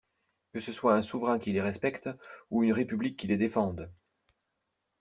Que 0.51 0.59
ce 0.59 0.71
soit 0.71 0.95
un 0.95 1.03
souverain 1.03 1.37
qui 1.37 1.51
les 1.53 1.61
respecte, 1.61 2.09
ou 2.49 2.63
une 2.63 2.73
République 2.73 3.17
qui 3.19 3.27
les 3.27 3.37
défende! 3.37 3.91